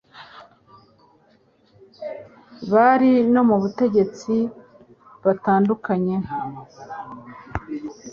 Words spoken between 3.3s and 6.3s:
no mu Butegetsi butandukanye